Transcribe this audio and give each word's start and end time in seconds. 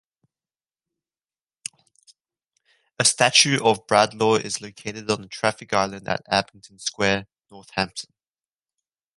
A 2.97 3.05
statue 3.05 3.63
of 3.63 3.85
Bradlaugh 3.85 4.37
is 4.43 4.59
located 4.59 5.11
on 5.11 5.23
a 5.25 5.27
traffic 5.27 5.73
island 5.75 6.07
at 6.07 6.23
Abington 6.27 6.79
Square, 6.79 7.27
Northampton. 7.51 8.09